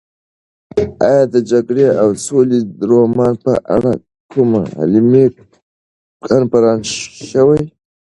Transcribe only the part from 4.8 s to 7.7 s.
علمي کنفرانس شوی؟